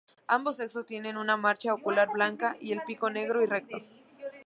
Ambos 0.25 0.55
sexos 0.57 0.87
tienen 0.87 1.15
una 1.15 1.37
mancha 1.37 1.75
ocular 1.75 2.09
blanca 2.11 2.57
y 2.59 2.71
el 2.71 2.81
pico 2.87 3.11
negro 3.11 3.43
y 3.43 3.45
recto. 3.45 3.77